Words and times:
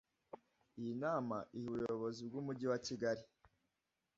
Iyi 0.79 0.93
nama 1.03 1.35
ihuje 1.57 1.69
ubuyobozi 1.83 2.21
bw’umujyi 2.27 2.65
wa 2.71 2.79
Kigali 2.85 3.23